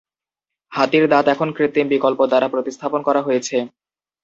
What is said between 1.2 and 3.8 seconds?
এখন কৃত্রিম বিকল্প দ্বারা প্রতিস্থাপন করা হয়েছে।